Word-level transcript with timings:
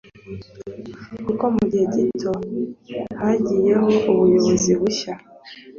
kuko 1.25 1.43
mu 1.53 1.63
gihe 1.71 1.85
gito 1.95 2.33
hagiyeho 3.21 3.89
ubuyobozi 4.11 4.71
bushya 4.79 5.13